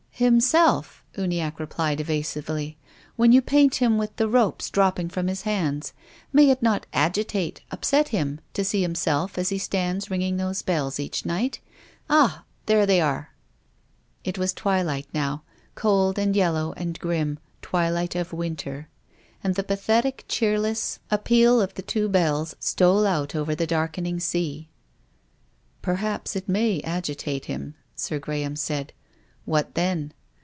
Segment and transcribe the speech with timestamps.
[0.23, 2.77] "Himself," Uniacke replied, evasively.
[3.15, 5.93] "When you paint him with the ropes dropping from his hands.
[6.31, 10.61] May it not agitate, upset him, to sec him self as he stands ringing those
[10.61, 11.59] bells each night?
[12.07, 12.43] Ah!
[12.67, 13.33] there they are!"
[14.23, 15.41] It wastwilight now,
[15.73, 16.53] cold, and yc.
[16.53, 18.89] Ilow, and grim; twilight of winter.
[19.43, 21.27] And the pathetic, cheerless 84 TONGUES OF CONSCIENCE.
[21.27, 24.69] appeal of the two bells stole out over the darken ing sea."
[25.81, 28.93] Perhaps it may agitate him," Sir Graham said."
[29.51, 30.13] What then